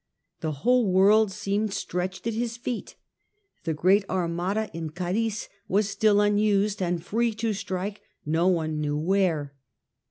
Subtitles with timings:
[0.39, 2.95] The whole world seemed stretched at his feet
[3.65, 8.97] The great Armada in Cadiz was still unused, and free to strike no one knew
[8.97, 9.53] where.